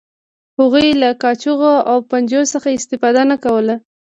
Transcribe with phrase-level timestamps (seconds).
[0.59, 3.75] هغوی له کاچوغو او پنجو څخه استفاده نه کوله.